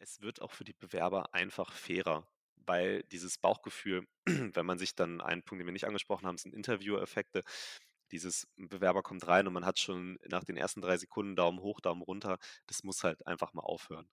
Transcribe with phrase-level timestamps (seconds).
[0.00, 2.26] es wird auch für die Bewerber einfach fairer,
[2.66, 6.54] weil dieses Bauchgefühl, wenn man sich dann einen Punkt, den wir nicht angesprochen haben, sind
[6.54, 7.42] Interview-Effekte.
[8.10, 11.80] Dieses Bewerber kommt rein und man hat schon nach den ersten drei Sekunden Daumen hoch,
[11.80, 12.38] Daumen runter.
[12.66, 14.08] Das muss halt einfach mal aufhören.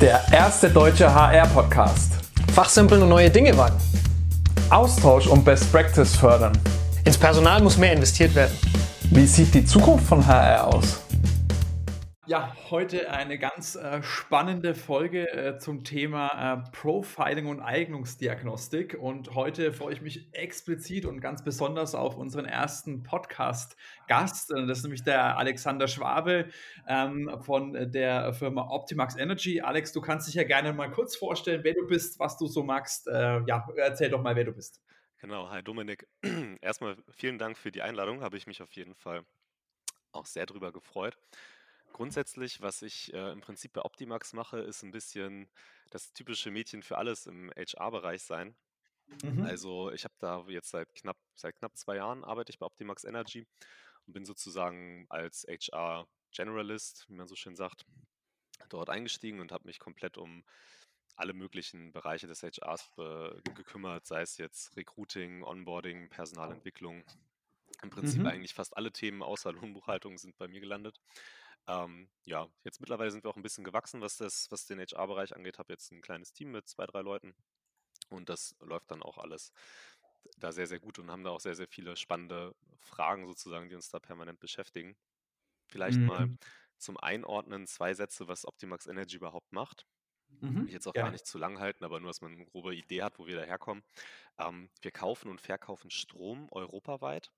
[0.00, 2.14] Der erste deutsche HR-Podcast.
[2.52, 3.78] Fachsimpeln und neue Dinge wagen.
[4.70, 6.58] Austausch und Best Practice fördern.
[7.04, 8.56] Ins Personal muss mehr investiert werden.
[9.10, 11.01] Wie sieht die Zukunft von HR aus?
[12.26, 16.28] Ja, heute eine ganz äh, spannende Folge äh, zum Thema
[16.62, 18.96] äh, Profiling und Eignungsdiagnostik.
[18.96, 24.52] Und heute freue ich mich explizit und ganz besonders auf unseren ersten Podcast-Gast.
[24.52, 26.48] Äh, das ist nämlich der Alexander Schwabe
[26.86, 29.60] ähm, von der Firma Optimax Energy.
[29.60, 32.62] Alex, du kannst dich ja gerne mal kurz vorstellen, wer du bist, was du so
[32.62, 33.08] magst.
[33.08, 34.80] Äh, ja, erzähl doch mal, wer du bist.
[35.18, 36.06] Genau, hi Dominik.
[36.60, 39.24] Erstmal vielen Dank für die Einladung, habe ich mich auf jeden Fall
[40.12, 41.18] auch sehr drüber gefreut.
[41.92, 45.48] Grundsätzlich, was ich äh, im Prinzip bei Optimax mache, ist ein bisschen
[45.90, 48.54] das typische Mädchen für alles im HR-Bereich sein.
[49.22, 49.44] Mhm.
[49.44, 53.04] Also ich habe da jetzt seit knapp, seit knapp zwei Jahren arbeite ich bei Optimax
[53.04, 53.46] Energy
[54.06, 57.84] und bin sozusagen als HR Generalist, wie man so schön sagt,
[58.70, 60.44] dort eingestiegen und habe mich komplett um
[61.14, 62.90] alle möglichen Bereiche des HRs
[63.54, 67.04] gekümmert, sei es jetzt Recruiting, Onboarding, Personalentwicklung.
[67.82, 68.26] Im Prinzip mhm.
[68.26, 71.00] eigentlich fast alle Themen außer Lohnbuchhaltung sind bei mir gelandet.
[71.68, 75.34] Ähm, ja, jetzt mittlerweile sind wir auch ein bisschen gewachsen, was das, was den HR-Bereich
[75.34, 75.58] angeht.
[75.58, 77.34] Habe jetzt ein kleines Team mit zwei, drei Leuten
[78.10, 79.52] und das läuft dann auch alles
[80.38, 83.74] da sehr, sehr gut und haben da auch sehr, sehr viele spannende Fragen sozusagen, die
[83.74, 84.96] uns da permanent beschäftigen.
[85.66, 86.06] Vielleicht mhm.
[86.06, 86.28] mal
[86.78, 89.86] zum Einordnen zwei Sätze, was Optimax Energy überhaupt macht.
[90.40, 90.66] Mhm.
[90.66, 91.02] Ich jetzt auch ja.
[91.02, 93.36] gar nicht zu lang halten, aber nur, dass man eine grobe Idee hat, wo wir
[93.36, 93.84] daherkommen.
[94.38, 97.30] Ähm, wir kaufen und verkaufen Strom europaweit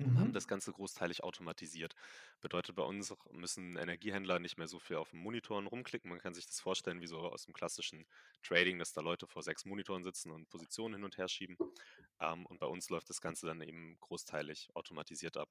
[0.00, 0.32] und haben mhm.
[0.32, 1.94] das Ganze großteilig automatisiert.
[2.40, 6.10] Bedeutet bei uns müssen Energiehändler nicht mehr so viel auf den Monitoren rumklicken.
[6.10, 8.06] Man kann sich das vorstellen wie so aus dem klassischen
[8.42, 11.56] Trading, dass da Leute vor sechs Monitoren sitzen und Positionen hin und her schieben.
[12.20, 15.48] Ähm, und bei uns läuft das Ganze dann eben großteilig automatisiert ab.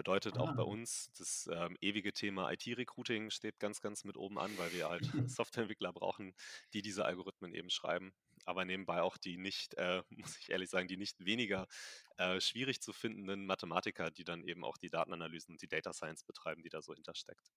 [0.00, 0.64] Bedeutet auch bei ah.
[0.64, 5.02] uns, das ähm, ewige Thema IT-Recruiting steht ganz, ganz mit oben an, weil wir halt
[5.28, 6.32] Softwareentwickler brauchen,
[6.72, 8.14] die diese Algorithmen eben schreiben.
[8.46, 11.68] Aber nebenbei auch die nicht, äh, muss ich ehrlich sagen, die nicht weniger
[12.16, 16.24] äh, schwierig zu findenden Mathematiker, die dann eben auch die Datenanalysen und die Data Science
[16.24, 17.52] betreiben, die da so hintersteckt.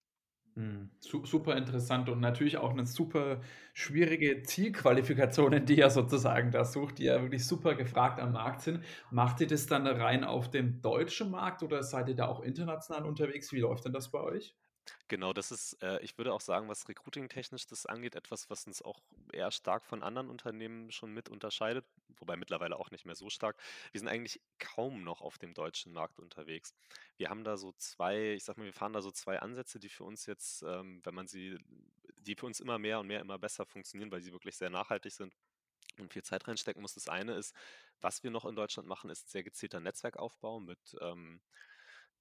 [0.55, 0.91] Mhm.
[0.99, 3.41] Super interessant und natürlich auch eine super
[3.73, 8.83] schwierige Zielqualifikationen, die ihr sozusagen da sucht, die ja wirklich super gefragt am Markt sind.
[9.09, 13.05] Macht ihr das dann rein auf dem deutschen Markt oder seid ihr da auch international
[13.05, 13.51] unterwegs?
[13.51, 14.55] Wie läuft denn das bei euch?
[15.07, 18.81] Genau, das ist, äh, ich würde auch sagen, was recruiting-technisch das angeht, etwas, was uns
[18.81, 18.99] auch
[19.31, 21.85] eher stark von anderen Unternehmen schon mit unterscheidet,
[22.17, 23.61] wobei mittlerweile auch nicht mehr so stark.
[23.91, 26.73] Wir sind eigentlich kaum noch auf dem deutschen Markt unterwegs.
[27.17, 29.89] Wir haben da so zwei, ich sag mal, wir fahren da so zwei Ansätze, die
[29.89, 31.57] für uns jetzt, ähm, wenn man sie,
[32.17, 35.13] die für uns immer mehr und mehr immer besser funktionieren, weil sie wirklich sehr nachhaltig
[35.13, 35.33] sind
[35.99, 36.95] und viel Zeit reinstecken muss.
[36.95, 37.55] Das eine ist,
[38.01, 41.41] was wir noch in Deutschland machen, ist sehr gezielter Netzwerkaufbau mit ähm,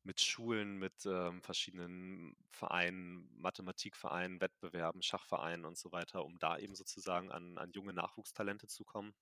[0.05, 6.75] mit Schulen, mit ähm, verschiedenen Vereinen, Mathematikvereinen, Wettbewerben, Schachvereinen und so weiter, um da eben
[6.75, 9.15] sozusagen an, an junge Nachwuchstalente zu kommen.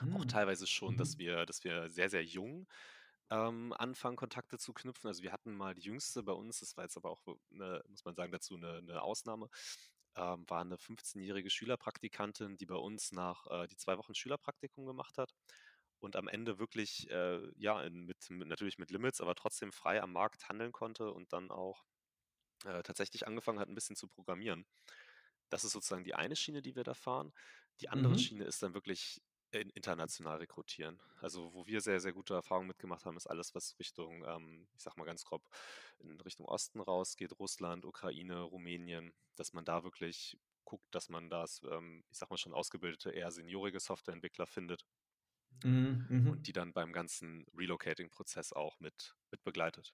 [0.00, 0.16] Mhm.
[0.16, 1.18] Auch teilweise schon, dass mhm.
[1.20, 2.66] wir, dass wir sehr, sehr jung
[3.30, 5.08] ähm, anfangen, Kontakte zu knüpfen.
[5.08, 8.04] Also wir hatten mal die jüngste bei uns, das war jetzt aber auch, eine, muss
[8.04, 9.50] man sagen, dazu eine, eine Ausnahme,
[10.16, 15.18] ähm, war eine 15-jährige Schülerpraktikantin, die bei uns nach äh, die zwei Wochen Schülerpraktikum gemacht
[15.18, 15.34] hat
[16.00, 20.02] und am Ende wirklich, äh, ja, in, mit, mit, natürlich mit Limits, aber trotzdem frei
[20.02, 21.84] am Markt handeln konnte und dann auch
[22.64, 24.66] äh, tatsächlich angefangen hat, ein bisschen zu programmieren.
[25.50, 27.32] Das ist sozusagen die eine Schiene, die wir da fahren.
[27.80, 28.18] Die andere mhm.
[28.18, 29.20] Schiene ist dann wirklich
[29.50, 31.00] in, international rekrutieren.
[31.20, 34.82] Also wo wir sehr, sehr gute Erfahrungen mitgemacht haben, ist alles, was Richtung, ähm, ich
[34.82, 35.42] sag mal ganz grob,
[35.98, 41.62] in Richtung Osten rausgeht, Russland, Ukraine, Rumänien, dass man da wirklich guckt, dass man das,
[41.70, 44.84] ähm, ich sag mal schon ausgebildete, eher seniorige Softwareentwickler findet
[45.64, 46.30] Mhm, mhm.
[46.30, 49.92] und die dann beim ganzen Relocating-Prozess auch mit, mit begleitet.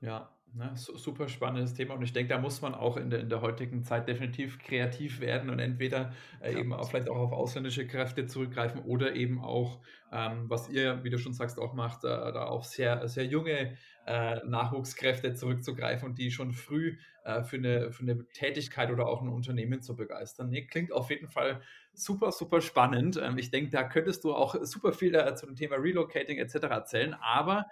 [0.00, 3.28] Ja, ne, super spannendes Thema und ich denke, da muss man auch in der, in
[3.28, 7.32] der heutigen Zeit definitiv kreativ werden und entweder äh, ja, eben auch vielleicht auch auf
[7.32, 9.80] ausländische Kräfte zurückgreifen oder eben auch,
[10.12, 13.76] ähm, was ihr, wie du schon sagst, auch macht, äh, da auf sehr, sehr junge
[14.06, 19.22] äh, Nachwuchskräfte zurückzugreifen und die schon früh äh, für, eine, für eine Tätigkeit oder auch
[19.22, 20.50] ein Unternehmen zu begeistern.
[20.50, 21.62] Nee, klingt auf jeden Fall
[21.94, 23.18] super, super spannend.
[23.22, 26.54] Ähm, ich denke, da könntest du auch super viel äh, zu dem Thema Relocating etc.
[26.64, 27.66] erzählen, aber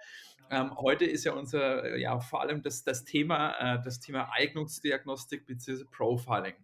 [0.49, 5.45] ähm, heute ist ja unser, ja, vor allem das, das Thema, äh, das Thema Eignungsdiagnostik
[5.45, 5.85] bzw.
[5.85, 6.55] Profiling.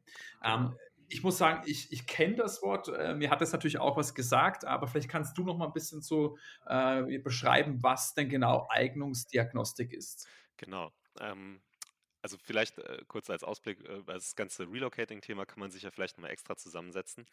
[0.44, 0.76] Ähm,
[1.10, 4.14] ich muss sagen, ich, ich kenne das Wort, äh, mir hat das natürlich auch was
[4.14, 6.38] gesagt, aber vielleicht kannst du noch mal ein bisschen so
[6.68, 10.28] äh, beschreiben, was denn genau Eignungsdiagnostik ist.
[10.58, 10.92] Genau.
[11.20, 11.62] Ähm,
[12.22, 16.18] Also vielleicht äh, kurz als Ausblick, äh, das ganze Relocating-Thema kann man sich ja vielleicht
[16.18, 17.26] mal extra zusammensetzen.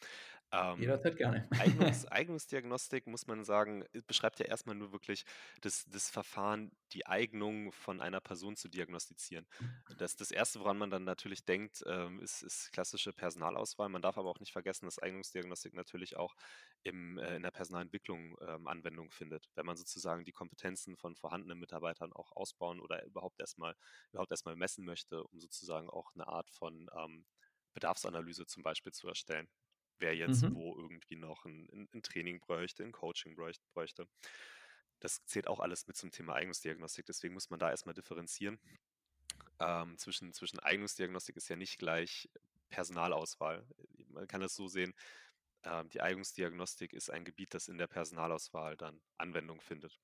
[0.52, 1.48] Ähm, Jederzeit gerne.
[1.50, 5.24] Eignungs Eignungsdiagnostik, muss man sagen, äh, beschreibt ja erstmal nur wirklich
[5.60, 9.46] das das Verfahren, die Eignung von einer Person zu diagnostizieren.
[9.98, 13.88] Das das Erste, woran man dann natürlich denkt, ähm, ist ist klassische Personalauswahl.
[13.88, 16.36] Man darf aber auch nicht vergessen, dass Eignungsdiagnostik natürlich auch
[16.84, 19.48] im äh, in der Personalentwicklung, ähm, Anwendung findet.
[19.56, 23.74] Wenn man sozusagen die Kompetenzen von vorhandenen Mitarbeitern auch ausbauen oder überhaupt erstmal
[24.12, 27.26] überhaupt erstmal messen möchte, um sozusagen auch eine Art von, ähm,
[27.74, 29.48] Bedarfsanalyse zum Beispiel zu erstellen
[29.98, 30.52] wer jetzt Mhm.
[30.52, 34.06] wo irgendwie noch ein 'n 'n Training bräuchte, ein Coaching bräuch bräuchte.
[35.00, 38.60] Das zählt auch alles mit zum Thema Eignungsdiagnostik, deswegen muss man da erst mal differenzieren.
[39.60, 42.28] Ähm, zwischen zwischen Eignungsdiagnostik ist ja nicht gleich
[42.68, 43.66] Personalauswahl.
[44.08, 44.94] Man kann das so sehen,
[45.64, 50.00] ähm, die Eignungsdiagnostik ist ein Gebiet, das in der Personalauswahl dann Anwendung findet.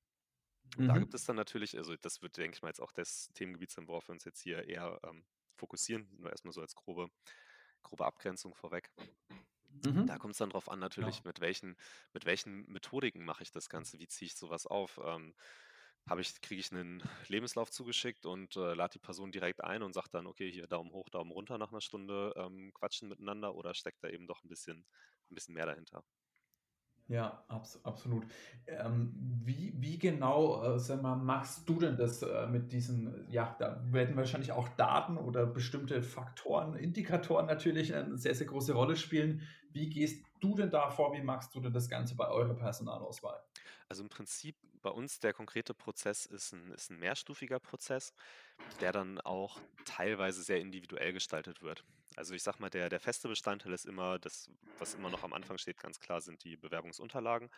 [0.77, 1.15] Und da gibt Mhm.
[1.15, 4.09] es dann natürlich also, das wird, denke ich mal, jetzt auch das Themengebiet sein, worauf
[4.09, 5.27] wir uns jetzt hier eher, ähm,
[5.57, 7.09] fokussieren, nur erst mal so als grobe
[7.83, 8.91] grobe Abgrenzung vorweg.
[10.05, 10.19] Da Mhm.
[10.19, 11.77] kommt es dann drauf an natürlich, mit welchen
[12.13, 13.99] mit welchen Methodiken mache ich das Ganze?
[13.99, 15.01] Wie ziehe ich sowas auf?
[15.05, 15.35] Ähm,
[16.09, 19.93] habe ich kriege ich einen Lebenslauf zugeschickt und, äh, lade die Person direkt ein und
[19.95, 23.75] sage dann: „Okay, hier Daumen hoch, Daumen runter nach einer Stunde, ähm, quatschen miteinander“ oder
[23.75, 24.87] steckt da eben doch ein bisschen
[25.31, 26.05] ein bisschen mehr dahinter?
[27.09, 28.27] Ja, abs absolut.
[28.67, 29.13] Ähm,
[29.45, 33.83] wie wie genau, äh, sag mal, machst du denn das, äh, mit diesen ja, da
[33.93, 38.95] werden wahrscheinlich auch Daten oder bestimmte Faktoren, Indikatoren natürlich, äh, 'ne sehr, sehr große Rolle
[38.97, 39.43] spielen.
[39.73, 41.13] Wie gehst du denn da vor?
[41.13, 43.43] Wie machst du denn das Ganze bei eurer Personalauswahl?
[43.91, 48.13] Also, im Prinzip bei uns der konkrete Prozess ist ein ist 'n mehrstufiger Prozess,
[48.81, 51.85] der dann auch teilweise sehr individuell gestaltet wird.
[52.17, 55.33] Also, ich sage mal, der der feste Bestandteil ist immer das, was immer noch am
[55.33, 57.51] Anfang steht, ganz klar sind die Bewerbungsunterlagen.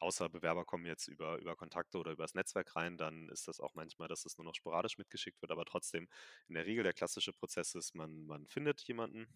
[0.00, 3.74] Außer Bewerber kommen jetzt über über Kontakte oder übers Netzwerk rein, dann ist das auch
[3.74, 6.08] manchmal, dass das nur noch sporadisch mitgeschickt wird, aber trotzdem
[6.48, 9.28] in der Regel der klassische Prozess ist, man man findet jemanden,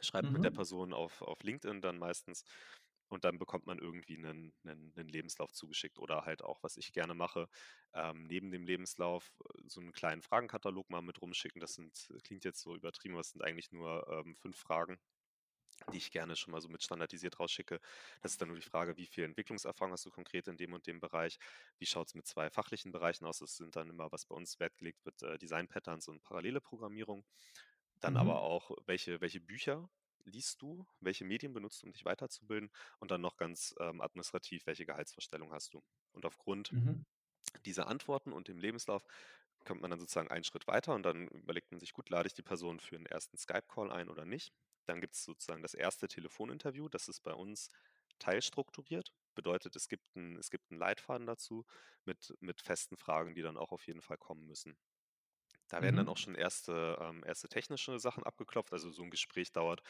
[0.00, 0.52] schreibt mit der Mhm.
[0.52, 2.44] Person auf auf LinkedIn dann meistens
[3.10, 6.92] und dann bekommt man irgendwie einen 'nen 'nen Lebenslauf zugeschickt oder halt auch, was ich
[6.92, 7.48] gerne mache,
[7.94, 11.60] ähm, neben dem Lebenslauf, äh, so einen kleinen Fragenkatalog mal mit rumschicken.
[11.60, 14.98] Das sind klingt jetzt so übertrieben, aber es sind eigentlich nur, ähm, 5 Fragen,
[15.92, 17.80] die ich gerne schon mal so mit standardisiert rausschicke.
[18.22, 20.86] Das ist dann nur die Frage: „Wie viel Entwicklungserfahrung hast du konkret in dem und
[20.86, 21.38] dem Bereich?
[21.78, 24.58] Wie schaut es mit 2 fachlichen Bereichen aus?“ Das sind dann immer, was bei uns
[24.60, 27.24] Wert gelegt wird, äh, Design Patterns und parallele Programmierung.
[28.00, 28.42] Dann aber Mhm.
[28.42, 29.90] auch, welche welche Bücher
[30.24, 30.86] liest du?
[31.00, 32.70] Welche Medien benutzt du, um dich weiterzubilden?
[33.00, 35.82] Und dann noch ganz, ähm, administrativ, welche Gehaltsvorstellung hast du?
[36.12, 37.02] Und aufgrund Mhm.
[37.64, 39.04] dieser Antworten und dem Lebenslauf
[39.64, 42.34] kommt man dann sozusagen einen Schritt weiter und dann überlegt man sich: „Gut, lade ich
[42.34, 44.52] die Person für 'n ersten Skype-Call ein oder nicht?“
[44.86, 46.88] Dann gibt es sozusagen das erste Telefoninterview.
[46.88, 47.68] Das ist bei uns
[48.18, 49.14] teilstrukturiert.
[49.34, 51.64] Bedeutet, es gibt 'n es gibt 'n Leitfaden dazu
[52.04, 54.76] mit mit festen Fragen, die dann auch auf jeden Fall kommen müssen.
[55.70, 56.18] Da werden dann auch Mhm.
[56.18, 58.72] schon erste ähm, erste technische Sachen abgeklopft.
[58.72, 59.82] Also, so 'n Gespräch dauert,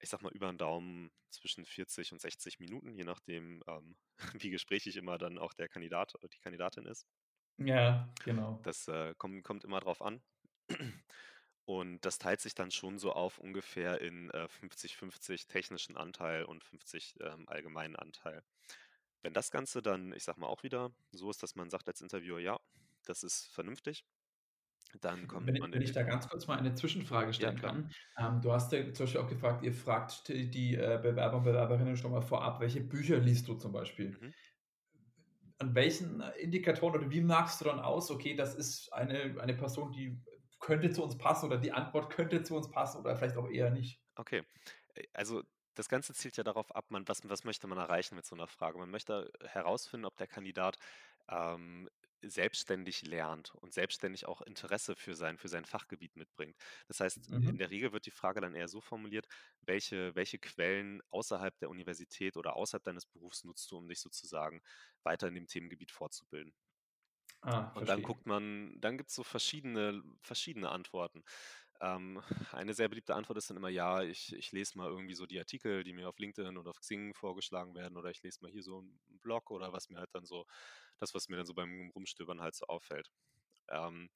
[0.00, 3.96] ich sage mal, über 'n Daumen zwischen 40 und 60 Minuten, je nachdem, ähm,
[4.46, 7.06] wie gesprächig immer dann auch der Kandidat oder die Kandidatin ist.
[7.58, 8.64] Ja, genau.
[8.64, 10.22] Das, äh, kommt kommt immer drauf an.
[11.66, 16.64] Und das teilt sich dann schon so auf ungefähr in, äh, 50-50 technischen Anteil und
[16.64, 18.44] 50, ähm, allgemeinen Anteil.
[19.22, 22.00] Wenn das Ganze dann, ich sage mal, auch wieder so ist, dass man sagt als
[22.02, 22.60] Interviewer: „Ja,
[23.06, 24.04] das ist vernünftig“,
[25.04, 27.56] dann kommt Wenn ich man wenn ich da ganz kurz mal eine Zwischenfrage ja, stellen
[27.56, 27.74] klar.
[27.74, 27.90] kann.
[28.18, 31.96] Ähm, du hast ja zum Beispiel auch gefragt, ihr fragt die, äh, Bewerber und Bewerberinnen
[31.96, 34.18] schon mal vorab, welche Bücher liest du zum Beispiel?
[34.20, 34.32] Mhm.
[35.58, 39.90] An welchen Indikatoren oder wie magst du dann aus, okay, das ist eine eine Person,
[39.92, 40.22] die
[40.60, 43.70] könnte zu uns passen oder die Antwort könnte zu uns passen oder vielleicht auch eher
[43.70, 44.02] nicht?
[44.16, 44.42] Okay.
[44.94, 45.42] Äh, also,
[45.74, 48.46] das Ganze zielt ja darauf ab, man was was möchte man erreichen mit so einer
[48.46, 48.78] Frage?
[48.78, 50.76] Man möchte herausfinden, ob der Kandidat,
[51.28, 51.88] ähm,
[52.22, 56.56] selbstständig lernt und selbstständig auch Interesse für sein für sein Fachgebiet mitbringt.
[56.88, 57.58] Das heißt, in Mhm.
[57.58, 59.26] der Regel wird die Frage dann eher so formuliert:
[59.60, 64.60] „Welche welche Quellen außerhalb der Universität oder außerhalb deines Berufs nutzt du, um dich sozusagen
[65.02, 66.54] weiter in dem Themengebiet fortzubilden?“
[67.42, 71.22] Ah, Und dann guckt man dann gibt's so verschiedene verschiedene Antworten.
[71.80, 75.26] Ähm, eine sehr beliebte Antwort ist dann immer: „Ja, ich ich lese mal irgendwie so
[75.26, 78.50] die Artikel, die mir auf LinkedIn oder auf Xing vorgeschlagen werden oder ich lese mal
[78.50, 80.46] hier so 'n Blog oder was mir halt dann so
[81.00, 83.10] das, was mir dann so beim Rumstöbern halt so auffällt.“
[83.70, 84.10] Ähm,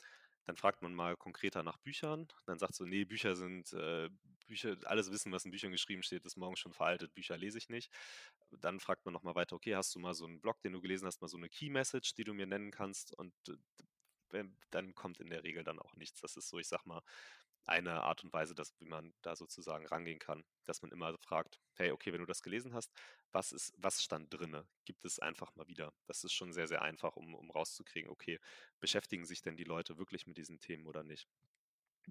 [0.46, 2.28] dann fragt man mal konkreter nach Büchern.
[2.46, 4.10] Dann sagt so: „Ne, Bücher sind, äh
[4.46, 7.14] Bücher alles Wissen, was in Büchern geschrieben steht, ist morgen schon veraltet.
[7.14, 7.92] Bücher lese ich nicht.“
[8.52, 10.80] Dann fragt man noch mal weiter: „Okay, hast du mal so 'n Blog, den du
[10.82, 13.34] gelesen hast, mal so 'ne Key Message, die du mir nennen kannst?“ Und
[14.30, 16.20] wenn dann kommt in der Regel dann auch nichts.
[16.20, 17.02] Das ist so, ich sage mal,
[17.66, 21.60] eine Art und Weise, dass wie man da sozusagen rangehen kann, dass man immer fragt:
[21.74, 22.92] „Hey, okay, wenn du das gelesen hast,
[23.32, 24.68] was ist was stand drinne?
[24.84, 28.38] Gib es einfach mal wieder.“ Das ist schon sehr, sehr einfach, um um rauszukriegen, okay,
[28.80, 31.28] beschäftigen sich denn die Leute wirklich mit diesen Themen oder nicht?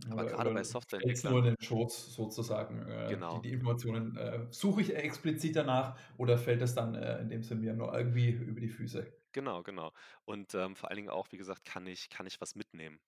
[0.09, 3.41] Aber Oder grade bei oder stellt's nur Softwareentwicklern in den Schoß sozusagen, äh, die Genau.
[3.41, 7.61] die Informationen, äh suche ich explizit danach oder fällt das dann, äh, in dem Sinne
[7.61, 9.13] mir nur irgendwie über die Füße?
[9.35, 9.91] Genau, genau.
[10.25, 12.99] Und, ähm, vor allen Dingen auch, wie gesagt, kann ich kann ich was mitnehmen?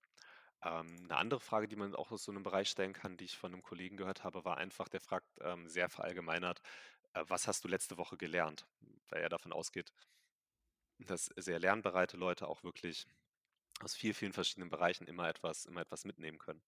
[0.64, 3.36] Ähm, 'ne andere Frage, die man auch aus so 'nem Bereich stellen kann, die ich
[3.36, 6.60] von 'nem Kollegen gehört habe, war einfach, der fragt, ähm, sehr verallgemeinert:
[7.14, 8.66] „Äh, was hast du letzte Woche gelernt?“
[9.08, 9.90] Weil er davon ausgeht
[11.00, 13.06] dass sehr lernbereite Leute auch wirklich
[13.80, 16.62] aus viel, vielen verschiedenen Bereichen immer etwas immer etwas mitnehmen können.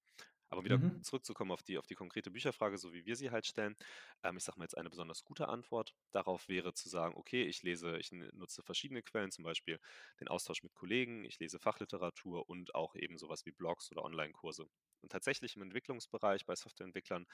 [0.54, 1.02] Aber wieder Mhm.
[1.02, 3.74] zurückzukommen auf die auf die konkrete Bücherfrage, so wie wir sie halt stellen.
[4.22, 7.62] Ähm, ich sage mal jetzt eine besonders gute Antwort darauf wäre zu sagen: „Okay, ich
[7.62, 9.78] lese ich nutze verschiedene Quellen, zum Beispiel
[10.20, 14.02] den Austausch mit Kollegen, ich lese Fachliteratur und auch eben so was wie Blogs oder
[14.04, 14.68] Onlinekurse.“
[15.04, 17.26] Und tatsächlich im Entwicklungsbereich bei Softwareentwicklern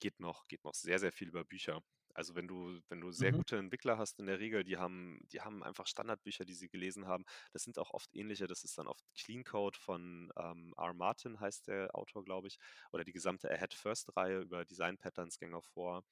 [0.00, 1.82] geht noch geht noch sehr, sehr viel über Bücher.
[2.14, 3.34] Also, wenn du wenn du sehr Mhm.
[3.34, 7.06] gute Entwickler hast in der Regel, die haben die haben einfach Standardbücher, die sie gelesen
[7.06, 7.24] haben.
[7.52, 10.94] Das sind auch oft ähnliche das ist dann oft Clean Code von, ähm, R.
[10.94, 12.58] Martin heißt der Autor, glaube ich,
[12.92, 16.02] oder die gesamte Ahead First Reihe über Design Patterns, Gang of Four.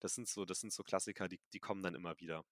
[0.00, 2.44] Das sind so das sind so Klassiker, die die kommen dann immer wieder.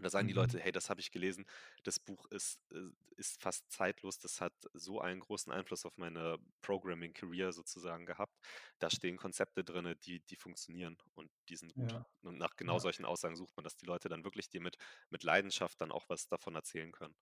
[0.00, 0.60] Und da sagen die Leute: Mhm.
[0.60, 1.44] „Hey, das habe ich gelesen.
[1.84, 4.18] Das Buch ist äh, ist fast zeitlos.
[4.18, 8.34] Das hat so einen großen Einfluss auf meine Programming Career sozusagen gehabt.
[8.78, 12.04] Da stehen Konzepte drinnen, die die funktionieren und die sind gut.“ Ja.
[12.22, 12.80] Und nach genau Ja.
[12.80, 14.76] solchen Aussagen sucht man, dass die Leute dann wirklich dir mit
[15.10, 17.14] mit Leidenschaft dann auch was davon erzählen können.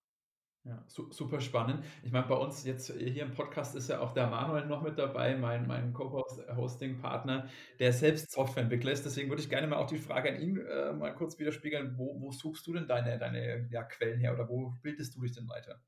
[0.65, 1.83] Ja, su super spannend.
[2.03, 4.97] Ich meine, bei uns jetzt hier im Podcast ist ja auch der Manuel noch mit
[4.99, 7.47] dabei, mein mein Co-Host Hosting-Partner,
[7.79, 9.05] der selbst Softwareentwickler ist.
[9.05, 11.97] Deswegen würde ich gerne mal auch die Frage an ihn, äh, mal kurz widerspiegeln.
[11.97, 15.31] Wo wo suchst du denn deine deine, ja, Quellen her oder wo bildest du dich
[15.31, 15.81] denn weiter?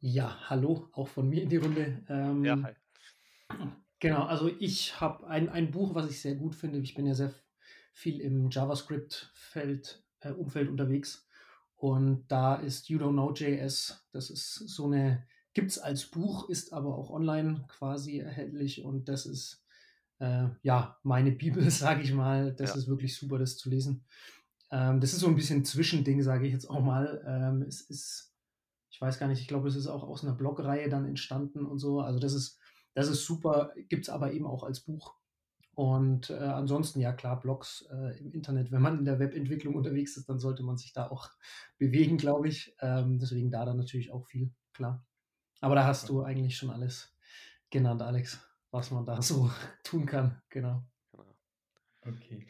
[0.00, 2.02] Ja, hallo, auch von mir in die Runde.
[2.42, 2.74] Ja, Ähm, hi.
[4.00, 6.78] genau, also ich habe ein ein Buch, was ich sehr gut finde.
[6.80, 7.34] Ich bin ja sehr
[7.92, 11.28] viel im JavaScript-Feld äh, Umfeld unterwegs
[11.82, 14.06] und da ist You Don't Know JS.
[14.12, 19.26] Das ist so 'ne gibt's als Buch, ist aber auch online quasi erhältlich und das
[19.26, 19.64] ist,
[20.20, 22.54] äh, ja, meine Bibel, sage ich mal.
[22.54, 22.76] Das Ja.
[22.76, 24.04] ist wirklich super, das zu lesen.
[24.72, 27.24] Ähm, das ist so 'n bisschen Zwischending, sage ich jetzt auch mal.
[27.26, 28.30] Ähm, es ist
[28.90, 31.78] ich weiß gar nicht, ich glaube, es ist auch aus 'ner Blogreihe dann entstanden und
[31.80, 32.00] so.
[32.02, 32.60] Also, das ist
[32.94, 35.16] das ist super, gibt's aber eben auch als Buch.
[35.74, 38.70] Und, äh, ansonsten, ja klar, Blogs, äh, im Internet.
[38.72, 41.30] Wenn man in der Webentwicklung unterwegs ist, dann sollte man sich da auch
[41.78, 42.76] bewegen, glaube ich.
[42.80, 45.06] Ähm, deswegen da dann natürlich auch viel, klar.
[45.60, 47.16] Aber da hast du eigentlich schon alles
[47.70, 49.50] genannt, Alex, was man da so
[49.84, 50.84] tun kann, genau.
[51.12, 51.36] Genau.
[52.06, 52.46] Okay.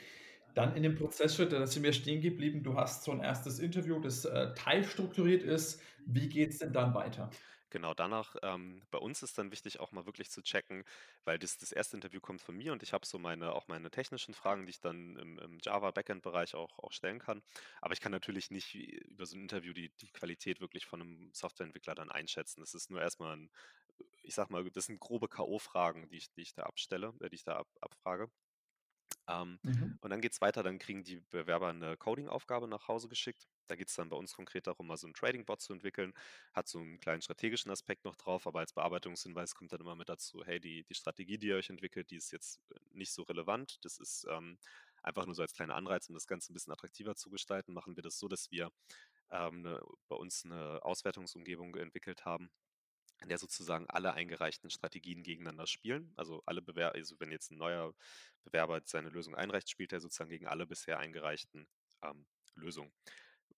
[0.55, 2.63] Dann in dem Prozessschritt, da sind wir stehen geblieben.
[2.65, 3.59] Du hast so 'n 1.
[3.61, 5.81] Interview, das, äh, teilstrukturiert ist.
[6.07, 7.39] Wie geht's denn dann weiter?
[7.73, 10.85] Genau, danach ähm, bei uns ist dann wichtig, auch mal wirklich zu checken,
[11.25, 11.97] weil das das 1.
[11.97, 14.81] Interview kommt von mir und ich habe so meine auch meine technischen Fragen, die ich
[14.81, 17.41] dann im im Java-Backend-Bereich auch auch stellen kann.
[17.81, 21.31] Aber ich kann natürlich nicht über so 'n Interview die die Qualität wirklich von 'nem
[21.33, 22.61] Softwareentwickler dann einschätzen.
[22.61, 23.49] Das ist nur erst mal 'n
[24.23, 27.37] ich sage mal, das sind grobe K.O.-Fragen, die ich die ich da abstelle äh, die
[27.37, 28.29] ich da ab abfrage.
[29.29, 29.99] Ähm, Mhm.
[30.01, 33.49] und dann geht's weiter, dann kriegen die Bewerber 'ne Coding-Aufgabe nach Hause geschickt.
[33.69, 36.13] Da geht's dann bei uns konkret darum, mal so 'n Trading-Bot zu entwickeln.
[36.53, 40.09] Hat so 'n kleinen strategischen Aspekt noch drauf, aber als Bearbeitungshinweis kommt dann immer mit
[40.09, 42.61] dazu: „Hey, die die Strategie, die ihr euch entwickelt, die ist jetzt
[42.91, 43.85] nicht so relevant.
[43.85, 44.59] Das ist, ähm,
[45.03, 47.97] einfach nur so als kleiner Anreiz, um das Ganze 'n bisschen attraktiver zu gestalten, machen
[47.97, 48.71] wir das so, dass wir,
[49.31, 52.51] ähm, 'ne bei uns 'ne Auswertungsumgebung entwickelt haben,
[53.23, 56.13] in der sozusagen alle eingereichten Strategien gegeneinander spielen.
[56.17, 57.95] Also, alle Bewer also, wenn jetzt 'n neuer
[58.45, 61.67] Bewerber seine Lösung einreicht, spielt er sozusagen gegen alle bisher eingereichten,
[62.03, 62.27] ähm,
[62.57, 62.93] Lösungen.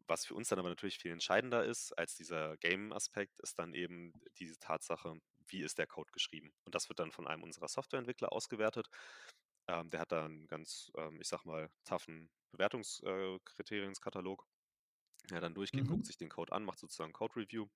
[0.09, 4.13] Was für uns dann aber natürlich viel entscheidender ist als dieser Game-Aspekt, ist dann eben
[4.39, 5.19] diese Tatsache,
[5.49, 6.53] wie ist der Code geschrieben?
[6.65, 8.89] Und das wird dann von einem unserer Softwareentwickler ausgewertet.
[9.69, 13.01] Ähm, der hat da 'n ganz, ähm, ich sage mal, toughen Bewertungs
[15.31, 16.07] der dann durchgeht, guckt Mhm.
[16.07, 17.69] sich den Code an, macht sozusagen Code-Review,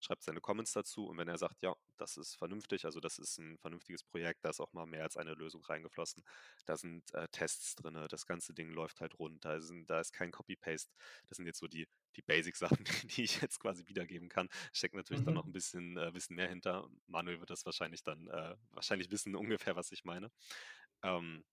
[0.00, 3.38] schreibt seine Comments dazu und wenn er sagt: „Ja, das ist vernünftig, also, das ist
[3.38, 6.24] 'n vernünftiges Projekt, da ist auch mal mehr als eine Lösung reingeflossen.
[6.64, 10.12] Da sind, äh, Tests drinnen, das ganze Ding läuft halt rund, da sind da ist
[10.12, 10.94] kein Copy-Paste.“
[11.28, 12.84] Das sind jetzt so die die Basic-Sachen,
[13.18, 14.48] die ich jetzt quasi wiedergeben kann.
[14.72, 15.52] Steckt natürlich dann noch 'n Mhm.
[15.52, 16.88] bisschen äh, bisschen mehr hinter.
[17.06, 20.30] Manuel wird das wahrscheinlich dann äh, wahrscheinlich wissen ungefähr, was ich meine.
[21.02, 21.44] Ähm,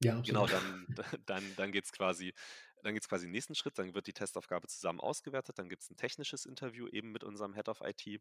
[0.00, 0.48] Ja, genau, absolut.
[0.48, 0.86] dann
[1.26, 2.34] dann dann geht's quasi
[2.82, 5.96] dann geht's quasi den nächsten Schritt, dann wird die Testaufgabe zusammen ausgewertet, dann gibt's 'n
[5.96, 8.20] technisches Interview eben mit unserem Head of IT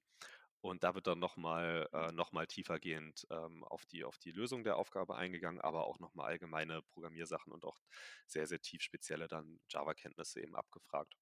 [0.61, 4.31] und da wird dann noch mal äh, noch mal tiefergehend, ähm, auf die auf die
[4.31, 7.79] Lösung der Aufgabe eingegangen, aber auch noch mal allgemeine Programmiersachen und auch
[8.27, 11.15] sehr, sehr tief spezielle dann Java-Kenntnisse eben abgefragt.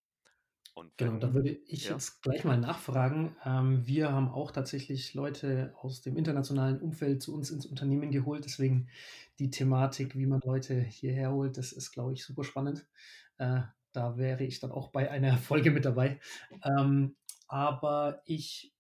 [0.76, 1.92] Und Genau, da würde ich ja?
[1.94, 3.36] jetzt gleich mal nachfragen.
[3.46, 8.44] Ähm, wir haben auch tatsächlich Leute aus dem internationalen Umfeld zu uns ins Unternehmen geholt,
[8.44, 8.90] deswegen
[9.40, 12.86] die Thematik, wie man Leute hierher holt, das ist, glaube ich, super spannend.
[13.38, 13.62] Äh,
[13.94, 16.20] da wäre ich dann auch bei einer Folge mit dabei.
[16.64, 17.16] Ähm,
[17.48, 18.74] aber ich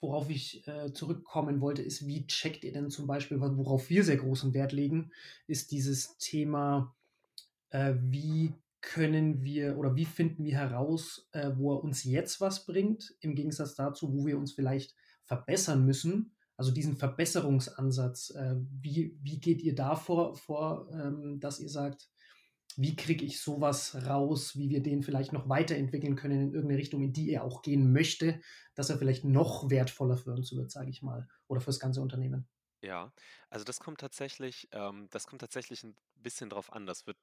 [0.00, 4.16] worauf ich äh, zurückkommen wollte, ist, wie checkt ihr denn zum Beispiel, worauf wir sehr
[4.16, 5.10] großen Wert legen,
[5.48, 6.94] ist dieses Thema,
[7.70, 12.66] äh, wie können wir oder wie finden wir heraus, äh, wo er uns jetzt was
[12.66, 14.94] bringt, im Gegensatz dazu, wo wir uns vielleicht
[15.24, 16.34] verbessern müssen.
[16.56, 22.08] Also diesen Verbesserungsansatz, äh, wie, wie geht ihr da vor, vor ähm, dass ihr sagt,
[22.76, 27.02] wie kriege ich sowas raus, wie wir den vielleicht noch weiterentwickeln können in irgendeine Richtung,
[27.02, 28.40] in die er auch gehen möchte,
[28.74, 32.48] dass er vielleicht noch wertvoller für uns wird, sage ich mal, oder fürs ganze Unternehmen.
[32.80, 33.12] Ja,
[33.50, 36.86] also das kommt tatsächlich, ähm, das kommt tatsächlich ein bisschen drauf an.
[36.86, 37.16] Das wird,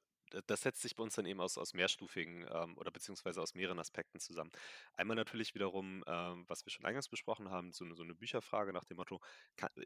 [0.46, 3.78] das setzt sich bei uns dann eben aus, aus mehrstufigen ähm, oder beziehungsweise aus mehreren
[3.78, 4.50] Aspekten zusammen.
[4.94, 8.72] Einmal natürlich wiederum, ähm, was wir schon eingangs besprochen haben, so eine, so eine Bücherfrage
[8.72, 9.20] nach dem Motto,
[9.56, 9.84] kann, äh,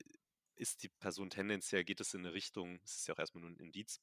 [0.56, 3.50] ist die Person tendenziell, geht es in eine Richtung, es ist ja auch erstmal nur
[3.50, 4.00] ein Indiz,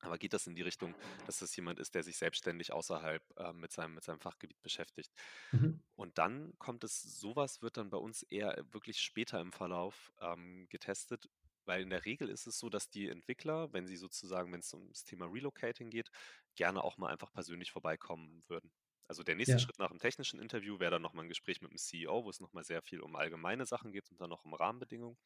[0.00, 0.94] aber geht das in die Richtung,
[1.26, 5.12] dass das jemand ist, der sich selbstständig außerhalb äh, mit, seinem, mit seinem Fachgebiet beschäftigt?
[5.52, 5.82] Mhm.
[5.94, 10.66] Und dann kommt es, sowas wird dann bei uns eher wirklich später im Verlauf ähm,
[10.68, 11.28] getestet,
[11.66, 14.72] weil in der Regel ist es so, dass die Entwickler, wenn sie sozusagen, wenn es
[14.72, 16.10] um das Thema Relocating geht,
[16.56, 18.72] gerne auch mal einfach persönlich vorbeikommen würden.
[19.06, 21.70] Also der nächste Ja, Schritt nach dem technischen Interview wäre dann nochmal ein Gespräch mit
[21.70, 24.54] dem CEO, wo es nochmal sehr viel um allgemeine Sachen geht und dann noch um
[24.54, 25.18] Rahmenbedingungen.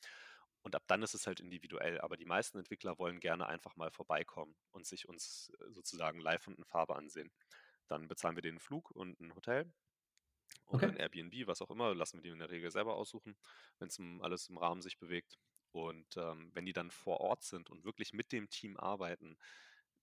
[0.63, 2.01] Und ab dann ist es halt individuell.
[2.01, 6.47] Aber die meisten Entwickler wollen gerne einfach mal vorbeikommen und sich uns äh, sozusagen live
[6.49, 7.31] und in Farbe ansehen.
[7.89, 9.73] Dann bezahlen wir denen einen Flug und ein Hotel
[10.67, 10.89] oder okay.
[10.89, 13.37] ein Airbnb, was auch immer, lassen wir die in der Regel selber aussuchen,
[13.79, 15.39] wenn es alles im Rahmen sich bewegt.
[15.73, 19.37] Und ähm, wenn die dann vor Ort sind und wirklich mit dem Team arbeiten,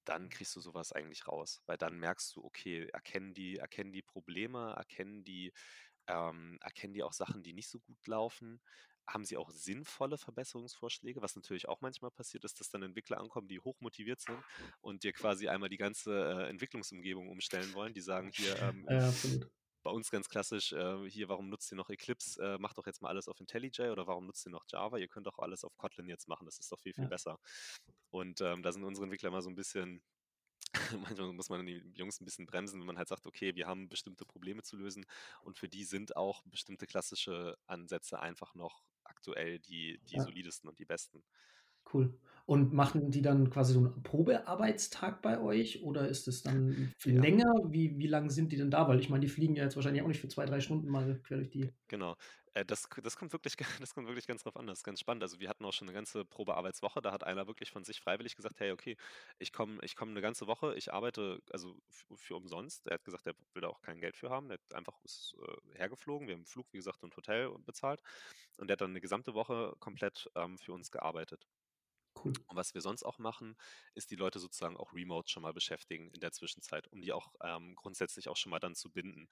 [0.06, 4.04] dann kriegst du sowas eigentlich raus, weil dann merkst du, okay, erkennen die, erkennen die
[4.04, 5.52] Probleme, erkennen die,
[6.08, 8.62] ähm, erkennen die auch Sachen, die nicht so gut laufen,
[9.08, 13.48] haben sie auch sinnvolle Verbesserungsvorschläge, was natürlich auch manchmal passiert ist, dass dann Entwickler ankommen,
[13.48, 14.44] die hochmotiviert sind
[14.82, 17.94] und dir quasi einmal die ganze äh, Entwicklungsumgebung umstellen wollen.
[17.94, 19.52] Die sagen hier, ähm, Äh, absolut.
[19.86, 22.42] Bei uns ganz klassisch, äh, hier, warum nutzt ihr noch Eclipse?
[22.44, 24.98] Äh, macht doch jetzt mal alles auf IntelliJ oder warum nutzt ihr noch Java?
[24.98, 27.08] Ihr könnt doch alles auf Kotlin jetzt machen, das ist doch viel, viel Ja.
[27.08, 27.40] besser.
[28.10, 30.04] Und ähm, da sind unsere Entwickler immer so ein bisschen,
[30.92, 33.90] manchmal muss man die Jungs ein bisschen bremsen, wenn man halt sagt, okay, wir haben
[33.90, 35.06] bestimmte Probleme zu lösen
[35.42, 40.22] und für die sind auch bestimmte klassische Ansätze einfach noch aktuell die, die Ja.
[40.22, 41.24] solidesten und die besten.
[41.94, 42.18] Cool.
[42.48, 47.16] Und machen die dann quasi so einen Probearbeitstag bei euch oder ist es dann viel
[47.16, 47.22] Ja.
[47.22, 47.52] länger?
[47.70, 48.88] Wie, wie lang sind die denn da?
[48.88, 51.20] Weil ich meine, die fliegen ja jetzt wahrscheinlich auch nicht für zwei, drei Stunden mal
[51.24, 51.72] quer durch die.
[51.88, 52.16] Genau.
[52.54, 54.68] Äh, das, das kommt wirklich, das kommt wirklich ganz drauf an.
[54.68, 55.24] Das ist ganz spannend.
[55.24, 57.02] Also wir hatten auch schon eine ganze Probearbeitswoche.
[57.02, 58.96] Da hat einer wirklich von sich freiwillig gesagt, hey, okay,
[59.40, 61.76] ich komme ich komm eine ganze Woche, ich arbeite also
[62.16, 62.88] für umsonst.
[62.88, 64.50] Er hat gesagt, er will da auch kein Geld für haben.
[64.50, 66.28] Er hat einfach ist, äh, hergeflogen.
[66.28, 68.02] Wir haben Flug, wie gesagt, und Hotel bezahlt.
[68.58, 71.48] Und der hat dann eine gesamte Woche komplett ähm, für uns gearbeitet.
[72.16, 72.34] Cool.
[72.48, 73.56] Und was wir sonst auch machen,
[73.96, 77.34] ist die Leute sozusagen auch remote schon mal beschäftigen in der Zwischenzeit, um die auch
[77.44, 79.28] ähm, grundsätzlich auch schon mal dann zu binden,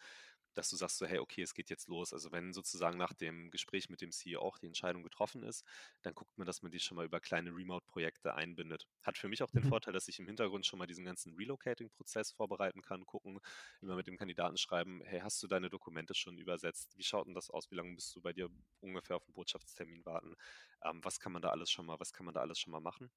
[0.55, 2.13] dass du sagst so, hey, okay, es geht jetzt los.
[2.13, 5.65] Also wenn sozusagen nach dem Gespräch mit dem CEO auch die Entscheidung getroffen ist,
[6.03, 8.85] dann guckt man, dass man die schon mal über kleine Remote-Projekte einbindet.
[9.03, 9.63] Hat für mich auch den Mhm.
[9.63, 13.39] Vorteil, dass ich im Hintergrund schon mal diesen ganzen Relocating-Prozess vorbereiten kann, gucken,
[13.81, 16.97] immer mit dem Kandidaten schreiben, hey, hast du deine Dokumente schon übersetzt?
[16.97, 17.71] Wie schaut denn das aus?
[17.71, 20.35] Wie lange bist du bei dir ungefähr auf den Botschaftstermin warten?
[20.83, 22.72] Ähm, was kann man da alles schon mal, was kann man da alles schon mal
[22.81, 23.11] machen?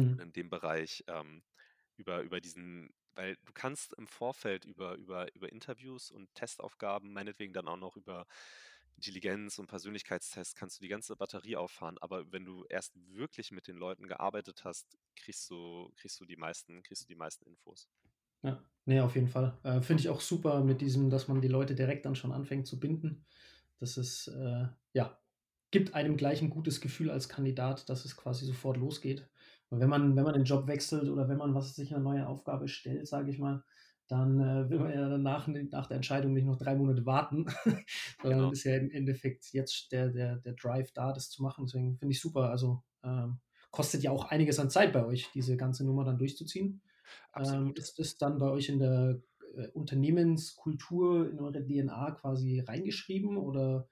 [0.00, 0.22] Und Mhm.
[0.22, 1.44] in dem Bereich ähm,
[1.96, 7.52] über, über diesen, weil du kannst im Vorfeld über, über, über Interviews und Testaufgaben, meinetwegen
[7.52, 8.26] dann auch noch über
[8.96, 11.98] Intelligenz und Persönlichkeitstests, kannst du die ganze Batterie auffahren.
[11.98, 16.36] Aber wenn du erst wirklich mit den Leuten gearbeitet hast, kriegst du, kriegst du die
[16.36, 17.88] meisten, kriegst du die meisten Infos.
[18.42, 19.58] Ja, nee, auf jeden Fall.
[19.62, 22.66] Äh, Finde ich auch super mit diesem, dass man die Leute direkt dann schon anfängt
[22.66, 23.24] zu binden.
[23.78, 25.21] Das ist, äh, ja,
[25.72, 29.28] gibt einem gleich ein gutes Gefühl als Kandidat, dass es quasi sofort losgeht.
[29.70, 32.28] Und wenn man, wenn man den Job wechselt oder wenn man was sich eine neue
[32.28, 33.64] Aufgabe stellt, sage ich mal,
[34.06, 37.46] dann äh, will man ja danach nach der Entscheidung nicht noch drei Monate warten,
[38.22, 38.50] sondern Genau.
[38.50, 41.64] ist ja im Endeffekt jetzt der, der, der Drive da, das zu machen.
[41.64, 42.50] Deswegen finde ich super.
[42.50, 43.38] Also ähm,
[43.70, 46.82] kostet ja auch einiges an Zeit bei euch, diese ganze Nummer dann durchzuziehen.
[47.34, 49.22] Ähm, ist es dann bei euch in der
[49.56, 53.88] äh, Unternehmenskultur, in eure DNA quasi reingeschrieben oder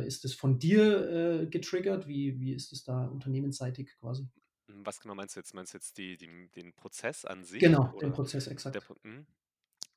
[0.00, 2.06] ist es von dir äh, getriggert?
[2.08, 4.28] Wie, wie ist es da unternehmensseitig quasi?
[4.68, 5.54] Hm, Was genau meinst du jetzt?
[5.54, 8.80] Meinst du jetzt die, die, den Prozess an sich Genau, den oder Prozess der exakt.
[8.80, 9.26] Pro mhm.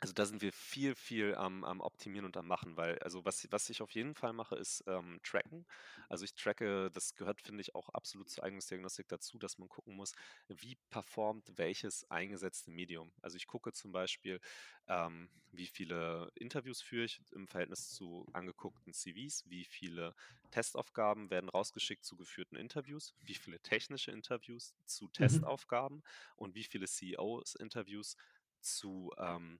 [0.01, 3.47] Also da sind wir viel, viel am, am Optimieren und am Machen, weil, also was,
[3.51, 5.65] was ich auf jeden Fall mache, ist ähm, Tracken.
[6.09, 9.95] Also ich tracke, das gehört, finde ich, auch absolut zur Eignungsdiagnostik dazu, dass man gucken
[9.95, 10.11] muss,
[10.47, 13.13] wie performt welches eingesetzte Medium.
[13.21, 14.39] Also ich gucke zum Beispiel,
[14.87, 20.13] ähm, wie viele Interviews führe ich im Verhältnis zu angeguckten CVs, wie viele
[20.51, 25.45] Testaufgaben werden rausgeschickt zu geführten Interviews, wie viele technische Interviews zu Mhm.
[25.47, 26.03] Testaufgaben
[26.35, 28.17] und wie viele CEOs-Interviews
[28.59, 29.59] zu ähm,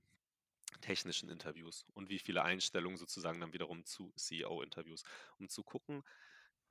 [0.82, 5.04] technischen Interviews und wie viele Einstellungen sozusagen dann wiederum zu CEO-Interviews,
[5.38, 6.04] um zu gucken,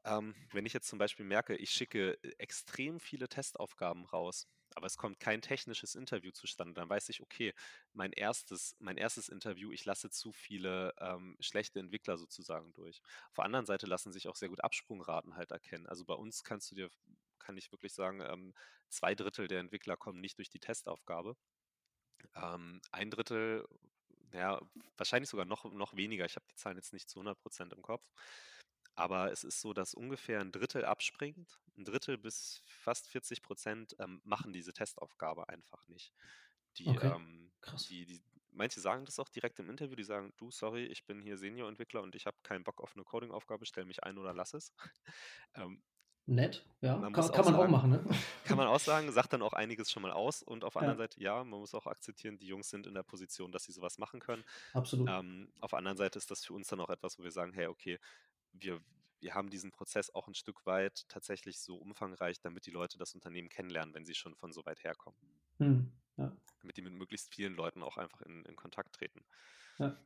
[0.05, 4.87] ähm, wenn ich jetzt zum Beispiel merke, ich schicke äh, extrem viele Testaufgaben raus, aber
[4.87, 7.55] es kommt kein technisches Interview zustande, dann weiß ich, okay,
[7.93, 13.01] mein erstes, mein erstes Interview, ich lasse zu viele ähm, schlechte Entwickler sozusagen durch.
[13.31, 15.87] Auf der anderen Seite lassen sich auch sehr gut Absprungraten halt erkennen.
[15.87, 16.91] Also bei uns kannst du dir,
[17.39, 18.53] kann ich wirklich sagen, ähm,
[18.89, 21.37] zwei Drittel der Entwickler kommen nicht durch die Testaufgabe.
[22.35, 23.67] Ähm, ein Drittel,
[24.35, 24.61] ja,
[24.97, 26.25] wahrscheinlich sogar noch, noch weniger.
[26.25, 28.05] Ich habe die Zahlen jetzt nicht zu 100 Prozent im Kopf.
[28.97, 31.61] Aber es ist so, dass ungefähr ein Drittel abspringt.
[31.77, 36.13] Ein Drittel bis fast 40 Prozent ähm, machen diese Testaufgabe einfach nicht.
[36.79, 37.87] Die, Okay, ähm, krass.
[37.87, 41.21] die, die, manche sagen das auch direkt im Interview, die sagen, du, sorry, ich bin
[41.21, 44.55] hier Senior-Entwickler und ich habe keinen Bock auf eine Coding-Aufgabe, stell mich ein oder lass
[44.55, 44.73] es.
[45.55, 45.83] ähm,
[46.27, 46.97] Nett, ja.
[46.99, 48.05] man Kann, kann auch man auch sagen, machen, ne?
[48.45, 50.43] kann man auch sagen, sagt dann auch einiges schon mal aus.
[50.43, 52.95] Und auf der anderen Ja, Seite, ja, man muss auch akzeptieren, die Jungs sind in
[52.95, 54.45] der Position, dass sie sowas machen können.
[54.75, 55.09] absolut.
[55.09, 57.53] Ähm, auf der anderen Seite ist das für uns dann auch etwas, wo wir sagen,
[57.55, 57.99] hey, okay,
[58.53, 58.81] wir,
[59.21, 63.15] wir haben diesen Prozess auch ein Stück weit tatsächlich so umfangreich, damit die Leute das
[63.15, 65.19] Unternehmen kennenlernen, wenn sie schon von so weit herkommen.
[65.59, 69.25] Hm, ja, Damit die mit möglichst vielen Leuten auch einfach in, in Kontakt treten.
[69.79, 70.05] ja.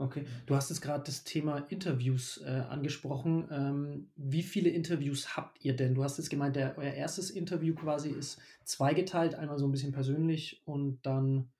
[0.00, 0.24] Okay.
[0.46, 3.46] Du hast jetzt gerade das Thema Interviews äh, angesprochen.
[3.50, 5.94] Ähm, wie viele Interviews habt ihr denn?
[5.94, 9.92] Du hast jetzt gemeint, der, euer erstes Interview quasi ist zweigeteilt, einmal so ein bisschen
[9.92, 11.50] persönlich und dann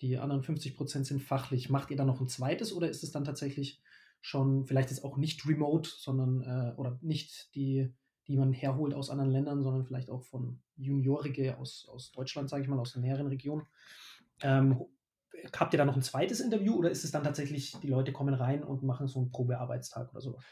[0.00, 1.68] die anderen 50 Prozent sind fachlich.
[1.68, 3.82] Macht ihr dann noch ein zweites oder ist es dann tatsächlich
[4.22, 7.92] schon vielleicht jetzt auch nicht remote, sondern äh, oder nicht die,
[8.26, 12.62] die man herholt aus anderen Ländern, sondern vielleicht auch von Juniorige aus, aus Deutschland, sage
[12.62, 13.66] ich mal, aus der näheren Region?
[14.40, 14.80] Ähm,
[15.56, 18.34] habt ihr da noch ein zweites Interview oder ist es dann tatsächlich, die Leute kommen
[18.34, 20.44] rein und machen so einen Probearbeitstag oder sowas?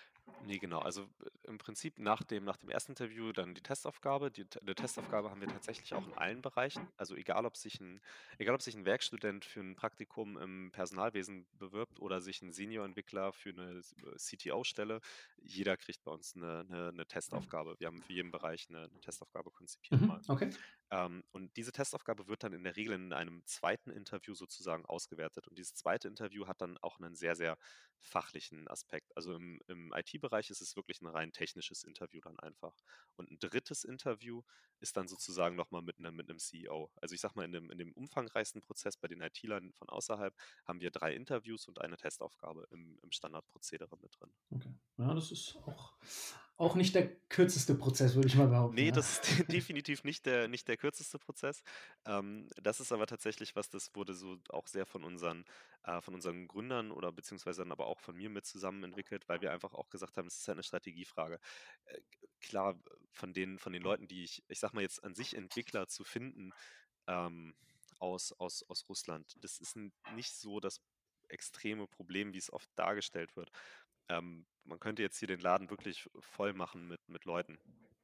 [0.43, 0.79] Nee, genau.
[0.79, 4.31] Also äh, im Prinzip nach dem, nach dem ersten Interview dann die Testaufgabe.
[4.31, 6.89] Die, eine Testaufgabe haben wir tatsächlich auch in allen Bereichen.
[6.97, 8.01] Also egal, ob sich ein,
[8.39, 13.33] egal, ob sich ein Werkstudent für ein Praktikum im Personalwesen bewirbt oder sich ein Senior-Entwickler
[13.33, 15.01] für eine äh, CTO-Stelle,
[15.43, 17.77] jeder kriegt bei uns eine, eine, eine Testaufgabe.
[17.79, 20.51] Wir haben für jeden Bereich eine, eine Testaufgabe konzipiert Mhm, okay.
[20.91, 25.47] Ähm, und diese Testaufgabe wird dann in der Regel in einem zweiten Interview sozusagen ausgewertet.
[25.49, 27.57] Und dieses zweite Interview hat dann auch einen sehr, sehr
[28.01, 29.15] fachlichen Aspekt.
[29.17, 32.75] Also im, im IT-Bereich ist es wirklich ein rein technisches Interview dann einfach.
[33.17, 34.43] Und ein drittes Interview
[34.81, 36.91] ist dann sozusagen nochmal mit einem, mit einem CEO.
[36.97, 40.35] Also ich sag mal, in dem, in dem umfangreichsten Prozess bei den IT-Lern von außerhalb
[40.65, 44.33] haben wir drei Interviews und eine Testaufgabe im, im Standardprozedere mit drin.
[44.51, 44.75] Okay.
[44.97, 45.95] Ja, das ist auch,
[46.61, 48.75] auch nicht der kürzeste Prozess, würde ich mal behaupten.
[48.77, 48.93] Nee, Ja.
[48.93, 51.63] das ist de- definitiv nicht der, nicht der kürzeste Prozess.
[52.05, 55.45] Ähm, das ist aber tatsächlich was, das wurde so auch sehr von unseren,
[55.85, 59.41] äh, von unseren Gründern oder beziehungsweise dann aber auch von mir mit zusammen entwickelt, weil
[59.41, 61.39] wir einfach auch gesagt haben, es ist halt eine Strategiefrage.
[61.87, 62.01] Äh,
[62.41, 62.79] klar,
[63.13, 66.05] von den, von den Leuten, die ich, ich sag mal jetzt an sich Entwickler zu
[66.05, 66.51] finden
[67.07, 67.55] ähm,
[67.99, 69.77] aus, aus, aus Russland, das ist
[70.15, 70.81] nicht so das
[71.29, 73.51] extreme Problem, wie es oft dargestellt wird.
[74.11, 77.59] Ähm, man könnte jetzt hier den Laden wirklich voll machen mit, mit Leuten.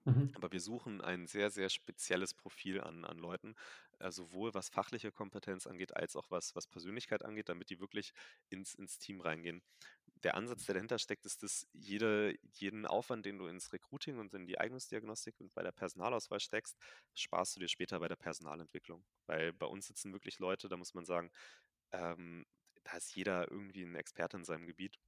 [0.05, 0.31] Mhm.
[0.35, 3.57] Aber wir suchen ein sehr, sehr spezielles Profil an, an Leuten,
[3.99, 8.13] äh, sowohl was fachliche Kompetenz angeht, als auch was, was Persönlichkeit angeht, damit die wirklich
[8.49, 9.63] ins, ins Team reingehen.
[10.23, 14.33] Der Ansatz, der dahinter steckt, ist, dass jede, jeden Aufwand, den du ins Recruiting und
[14.33, 16.79] in die Eignungsdiagnostik und bei der Personalauswahl steckst,
[17.15, 19.05] sparst du dir später bei der Personalentwicklung.
[19.27, 21.33] Weil bei uns sitzen wirklich Leute, da muss man sagen,
[21.91, 22.47] ähm,
[22.85, 24.99] da ist jeder irgendwie ein Experte in seinem Gebiet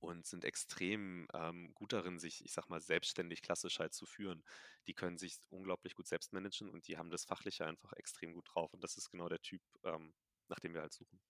[0.00, 4.44] und sind extrem ähm, gut darin, sich, ich sag mal, selbstständig klassisch halt zu führen.
[4.86, 8.48] Die können sich unglaublich gut selbst managen und die haben das Fachliche einfach extrem gut
[8.52, 8.72] drauf.
[8.74, 10.14] Und das ist genau der Typ, ähm,
[10.48, 11.20] nach dem wir halt suchen.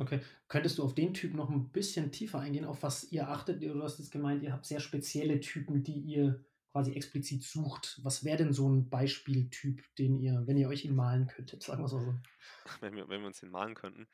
[0.00, 0.20] Okay.
[0.46, 3.62] Könntest du auf den Typ noch ein bisschen tiefer eingehen, auf was ihr achtet?
[3.62, 6.44] Du hast jetzt gemeint, ihr habt sehr spezielle Typen, die ihr
[6.78, 7.98] quasi explizit sucht.
[8.04, 11.82] Was wäre denn so ein Beispieltyp, den ihr, wenn ihr euch ihn malen könntet, sagen
[11.82, 12.14] wir es mal so?
[12.80, 14.06] Wenn wir, wenn wir uns den malen könnten.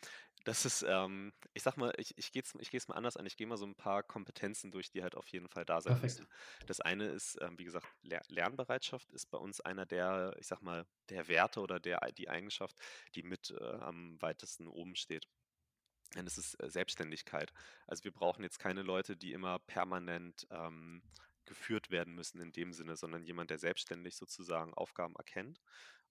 [0.45, 3.27] Das ist, ähm, ich sag mal, ich, ich gehe es ich geh's mal anders an.
[3.27, 5.95] Ich gehe mal so ein paar Kompetenzen durch, die halt auf jeden Fall da sein
[5.95, 6.21] Perfekt.
[6.21, 6.29] müssen.
[6.67, 10.63] Das eine ist, ähm, wie gesagt, Ler Lernbereitschaft ist bei uns einer der, ich sag
[10.63, 12.77] mal, der Werte oder der, die Eigenschaft,
[13.15, 15.27] die mit äh, am weitesten oben steht.
[16.15, 17.53] Denn es ist äh, Selbstständigkeit.
[17.87, 21.03] Also wir brauchen jetzt keine Leute, die immer permanent ähm,
[21.47, 25.61] geführt werden müssen in dem Sinne, sondern jemand, der selbstständig sozusagen Aufgaben erkennt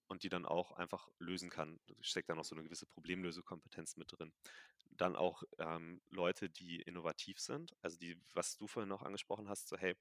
[0.07, 1.79] und die dann auch einfach lösen kann.
[1.87, 4.33] Da steckt dann auch so eine gewisse Problemlösekompetenz mit drin.
[4.91, 9.67] Dann auch ähm, Leute, die innovativ sind, also die, was du vorhin noch angesprochen hast,
[9.67, 9.95] so hey,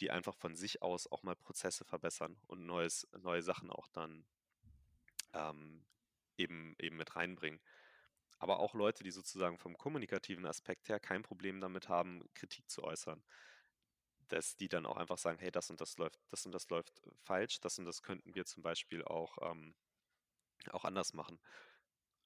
[0.00, 4.24] die einfach von sich aus auch mal Prozesse verbessern und neues, neue Sachen auch dann
[5.34, 5.84] ähm,
[6.38, 7.60] eben, eben mit reinbringen
[8.40, 12.82] aber auch Leute, die sozusagen vom kommunikativen Aspekt her kein Problem damit haben, Kritik zu
[12.82, 13.22] äußern.
[14.30, 17.02] Dass die dann auch einfach sagen, hey, das und das läuft, das und das läuft
[17.18, 19.76] falsch, das und das könnten wir zum Beispiel auch, ähm,
[20.70, 21.40] auch anders machen.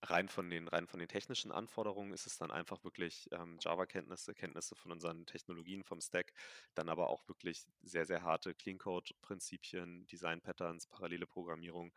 [0.03, 4.35] rein von den rein von den technischen Anforderungen ist es dann einfach wirklich, ähm, Java-Kenntnisse,
[4.35, 6.33] Kenntnisse von unseren Technologien vom Stack,
[6.75, 11.95] dann aber auch wirklich sehr, sehr harte Clean-Code-Prinzipien, Design-Patterns, parallele Programmierung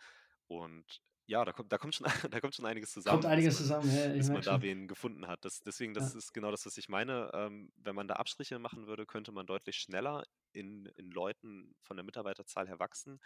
[0.48, 3.56] und ja, da kommt da kommt schon da kommt schon einiges zusammen, Kommt bis einiges
[3.56, 5.46] man zusammen, ja, ich bis man da wen gefunden hat.
[5.46, 6.16] Das deswegen, das Ja.
[6.16, 7.32] ist genau das, was ich meine.
[7.34, 11.98] Ähm, wenn man da Abstriche machen würde, könnte man deutlich schneller in in Leuten von
[11.98, 13.20] der Mitarbeiterzahl her wachsen.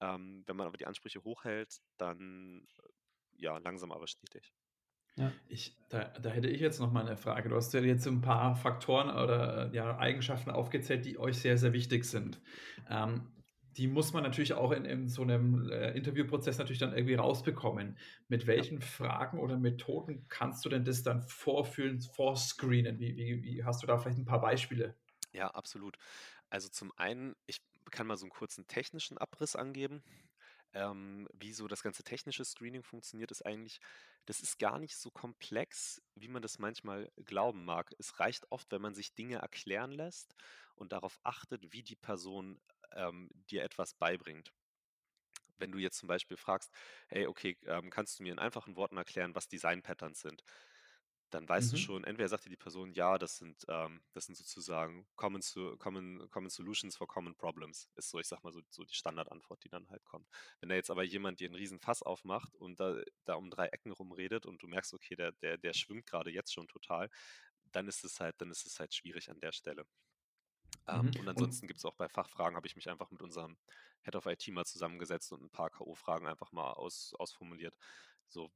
[0.00, 2.88] Ähm, wenn man aber die Ansprüche hochhält, dann, äh,
[3.42, 4.52] ja, langsam aber stetig.
[5.16, 5.34] Ja.
[5.46, 7.48] Ich da da hätte ich jetzt noch mal 'ne Frage.
[7.50, 11.38] Du hast ja jetzt so 'n paar Faktoren oder, äh, ja, Eigenschaften aufgezählt, die euch
[11.38, 12.40] sehr, sehr wichtig sind.
[12.88, 13.28] Ähm,
[13.76, 17.98] die muss man natürlich auch in in so 'nem, äh, Interviewprozess natürlich dann irgendwie rausbekommen.
[18.28, 18.64] Mit Ja.
[18.64, 22.98] welchen Fragen oder Methoden kannst du denn das dann vorfühlen, vorscreenen?
[23.00, 24.96] Wie wie wie hast du da vielleicht 'n paar Beispiele?
[25.34, 25.96] Ja, absolut.
[26.50, 27.58] Also, zum einen, ich
[27.90, 30.02] kann mal so 'n kurzen technischen Abriss angeben.
[30.74, 33.80] Ähm, wie so das ganze technische Screening funktioniert, ist eigentlich
[34.26, 37.90] das ist gar nicht so komplex, wie man das manchmal glauben mag.
[37.98, 40.34] Es reicht oft, wenn man sich Dinge erklären lässt
[40.76, 42.60] und darauf achtet, wie die Person,
[42.96, 44.52] ähm, dir etwas beibringt.
[45.58, 46.72] Wenn du jetzt zum Beispiel fragst:
[47.08, 50.42] „Hey, okay, ähm, kannst du mir in einfachen Worten erklären, was Design Patterns sind?“
[51.30, 51.78] Dann weißt du Mhm.
[51.78, 55.76] schon, entweder sagt dir die Person: „Ja, das sind, ähm das sind sozusagen Common So
[55.78, 59.64] Common Common Solutions for Common Problems.“ Ist so, ich sage mal so so die Standardantwort,
[59.64, 60.28] die dann halt kommt.
[60.60, 63.92] Wenn da jetzt aber jemand dir 'n Riesenfass aufmacht und da da um 3 Ecken
[63.92, 67.08] rum redet und du merkst, okay, der der der schwimmt grade jetzt schon total,
[67.72, 69.86] dann ist es halt dann ist es halt schwierig an der Stelle.
[70.88, 71.16] Ähm, Mhm.
[71.16, 73.58] und ansonsten gibt's auch bei Fachfragen habe ich mich einfach mit unserem
[74.02, 77.76] Head of IT mal zusammengesetzt und 'n paar K.O.-Fragen einfach mal aus ausformuliert.
[78.28, 78.50] So,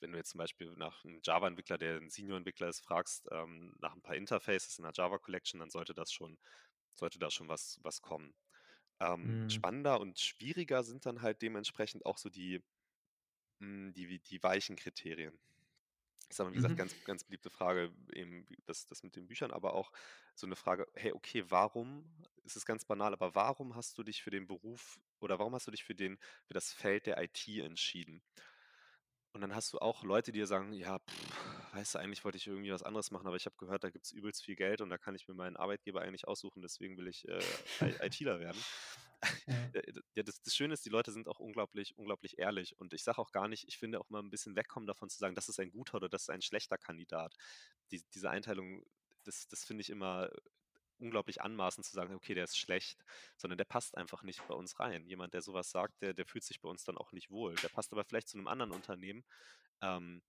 [0.00, 3.94] wenn du jetzt zum Beispiel nach 'nem Java-Entwickler, der 'n Senior-Entwickler ist, fragst, ähm, nach
[3.94, 6.38] 'n paar Interfaces in 'ner Java Collection, dann sollte das schon
[6.94, 8.34] sollte da schon was was kommen.
[9.00, 9.50] Ähm, Mhm.
[9.50, 12.62] spannender und schwieriger sind dann halt dementsprechend auch so die
[13.60, 15.38] hm, die die weichen Kriterien.
[16.30, 16.78] Ich sage mal, wie gesagt, Mhm.
[16.78, 19.92] ganz ganz beliebte Frage, eben das das mit den Büchern, aber auch
[20.34, 24.22] so 'ne Frage: „Hey, okay, warum“ es ist ganz banal, aber warum hast du dich
[24.22, 27.60] für den Beruf oder warum hast du dich für den für das Feld der IT
[27.60, 28.22] entschieden?
[29.32, 30.98] Und dann hast du auch Leute, die dir sagen: „Ja,
[31.72, 34.10] weißt du, eigentlich wollte ich irgendwie was anderes machen, aber ich habe gehört, da gibt's
[34.12, 37.28] übelst viel Geld und da kann ich mir meinen Arbeitgeber eigentlich aussuchen, deswegen will ich,
[37.28, 37.56] äh,
[38.00, 38.64] ITler werden.“
[39.72, 43.02] Äh, ja, das das Schöne ist, die Leute sind auch unglaublich unglaublich ehrlich und ich
[43.04, 45.48] sage auch gar nicht ich finde auch mal 'n bisschen wegkommen davon zu sagen: „Das
[45.48, 47.34] ist ein guter oder das ist ein schlechter Kandidat.“
[47.90, 48.84] Dies diese Einteilung,
[49.24, 50.30] das das finde ich immer
[50.98, 53.04] unglaublich anmaßend zu sagen: „Okay, der ist schlecht“,
[53.36, 55.06] sondern der passt einfach nicht bei uns rein.
[55.06, 57.58] Jemand, der so was sagt, der der fühlt sich bei uns dann auch nicht wohl.
[57.60, 59.24] Der passt aber vielleicht zu 'nem anderen Unternehmen,
[59.82, 60.22] ähm,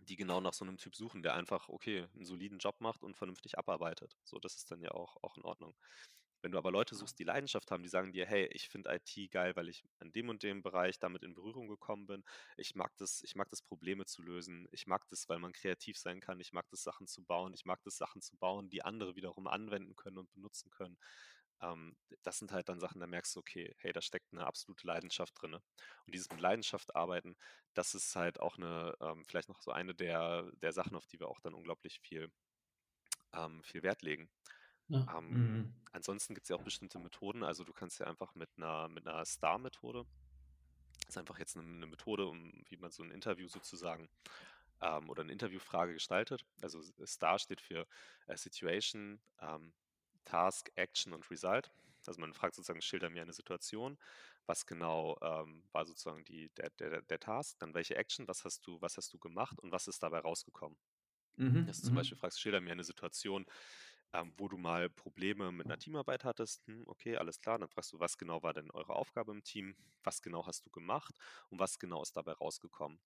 [0.00, 3.16] die genau nach so 'nem Typ suchen, der einfach, okay, 'n soliden Job macht und
[3.16, 4.18] vernünftig abarbeitet.
[4.24, 5.76] So, das ist dann ja auch auch in Ordnung.
[6.42, 9.28] Wenn du aber Leute suchst, die Leidenschaft haben, die sagen dir: „Hey, ich finde IT
[9.28, 12.24] geil, weil ich in dem und dem Bereich damit in Berührung gekommen bin.
[12.56, 14.66] Ich mag das ich mag das, Probleme zu lösen.
[14.72, 16.40] Ich mag das, weil man kreativ sein kann.
[16.40, 17.54] Ich mag das, Sachen zu bauen.
[17.54, 20.98] Ich mag das, Sachen zu bauen, die andere wiederum anwenden können und benutzen können.“
[21.62, 24.86] Ähm, das sind halt dann Sachen, da merkst du, okay, hey, da steckt 'ne absolute
[24.86, 25.62] Leidenschaft drinne.
[26.06, 27.36] Und dieses mit Leidenschaft arbeiten,
[27.74, 31.18] das ist halt auch 'ne ähm, vielleicht noch so eine der der Sachen, auf die
[31.20, 32.30] wir auch dann unglaublich viel
[33.32, 34.28] ähm, viel Wert legen.
[34.88, 35.08] Ja.
[35.08, 35.86] Ähm, Mhm.
[35.92, 37.42] ansonsten gibt's ja auch bestimmte Methoden.
[37.44, 40.06] Also, du kannst ja einfach mit 'ner mit 'ner STAR-Methode
[41.08, 44.08] ist einfach jetzt 'ne 'ne Methode, um wie man so 'n Interview sozusagen
[44.80, 46.44] ähm, oder 'ne Interviewfrage gestaltet.
[46.62, 47.86] Also, STAR steht für,
[48.26, 49.74] äh, Situation, ähm,
[50.24, 51.72] Task, Action und Result.
[52.06, 53.98] Also, man fragt sozusagen: „Schilder mir eine Situation.
[54.46, 57.58] Was genau, ähm, war sozusagen die der der der Task?
[57.60, 58.28] Dann welche Action?
[58.28, 60.78] Was hast du was hast du gemacht und was ist dabei rausgekommen?“
[61.38, 62.18] Mhm, Dass du zum Beispiel mhm.
[62.18, 63.46] fragst: „Schilder mir eine Situation,
[64.12, 67.58] ähm, wo du mal Probleme mit 'ner Teamarbeit hattest.“ Hm, okay, alles klar.
[67.58, 69.76] Dann fragst du: „Was genau war denn eure Aufgabe im Team?
[70.04, 71.16] Was genau hast du gemacht
[71.50, 73.00] und was genau ist dabei rausgekommen?“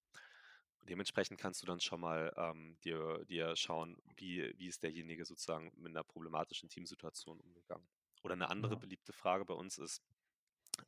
[0.80, 5.24] Und dementsprechend kannst du dann schon mal, ähm, dir dir schauen, wie wie ist derjenige
[5.26, 7.88] sozusagen mit 'ner problematischen Teamsituation umgegangen.
[8.24, 8.80] Oder 'ne andere Ja.
[8.80, 10.02] beliebte Frage bei uns ist,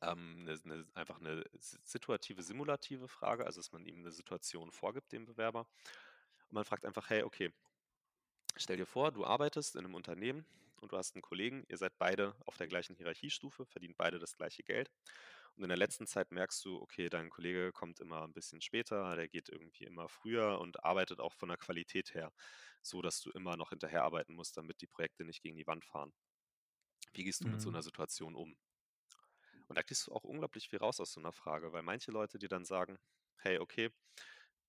[0.01, 4.71] ähm, 'ne 'ne einfach 'ne si situative, simulative Frage, also, dass man ihm 'ne Situation
[4.71, 5.61] vorgibt, dem Bewerber.
[6.49, 7.51] Und man fragt einfach: „Hey, okay,
[8.57, 10.45] stell dir vor, du arbeitest in 'nem Unternehmen
[10.81, 14.35] und du hast 'n Kollegen, ihr seid beide auf der gleichen Hierarchiestufe, verdient beide das
[14.37, 14.91] gleiche Geld.
[15.55, 19.15] Und in der letzten Zeit merkst du, okay, dein Kollege kommt immer 'n bisschen später,
[19.15, 22.31] der geht irgendwie immer früher und arbeitet auch von der Qualität her
[22.81, 26.13] so, dass du immer noch hinterherarbeiten musst, damit die Projekte nicht gegen die Wand fahren.
[27.13, 27.83] Wie gehst du mit so Mhm.
[27.83, 28.55] Situation um?“
[29.69, 32.37] Und da kriegst du auch unglaublich viel raus aus so 'ner Frage, weil manche Leute
[32.39, 32.97] dir dann sagen:
[33.37, 33.91] „Hey, okay,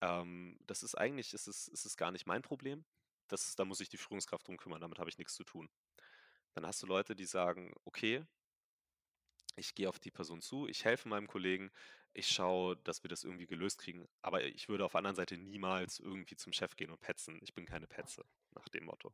[0.01, 2.85] ähm, das ist eigentlich ist es ist es gar nicht mein Problem.
[3.27, 5.69] Das da muss sich die Führungskraft drum kümmern, damit habe ich nix zu tun.“
[6.53, 8.25] Dann hast du Leute, die sagen: „Okay“
[9.57, 11.71] ich gehe auf die Person zu, ich helfe meinem Kollegen,
[12.13, 14.07] ich schaue, dass wir das irgendwie gelöst kriegen.
[14.21, 17.39] Aber ich würde auf der anderen Seite niemals irgendwie zum Chef gehen und petzen.
[17.41, 19.13] Ich bin keine Petze, nach dem Motto.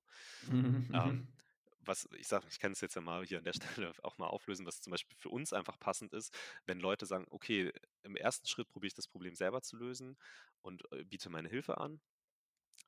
[0.93, 1.25] Ähm,
[1.79, 3.53] was ich sage, ich kann es jetzt ja mal hier an der
[3.87, 7.25] Stelle auch mal auflösen, was zum Beispiel für uns einfach passend ist, wenn Leute sagen,
[7.31, 7.71] okay,
[8.03, 10.17] im ersten Schritt probiere ich das Problem selber zu lösen
[10.61, 12.01] und äh, biete meine Hilfe an.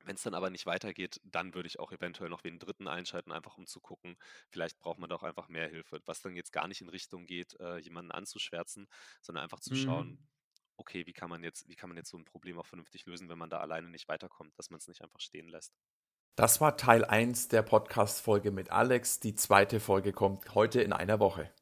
[0.06, 3.32] Wenn es dann aber nicht weitergeht, dann würde ich auch eventuell noch wen Dritten einschalten,
[3.32, 4.16] einfach um zu gucken,
[4.50, 6.00] vielleicht braucht man doch einfach mehr Hilfe.
[6.06, 8.86] Was dann jetzt gar nicht in Richtung geht, äh, jemanden anzuschwärzen,
[9.22, 10.18] sondern einfach zu schauen, Mhm.
[10.76, 13.28] okay, wie kann man jetzt, wie kann man jetzt so ein Problem auch vernünftig lösen,
[13.28, 15.72] wenn man da alleine nicht weiterkommt, dass man es nicht einfach stehen lässt.
[16.36, 19.20] Das war Teil 1 der Podcast-Folge mit Alex.
[19.20, 21.54] Die zweite Folge kommt heute in einer Woche.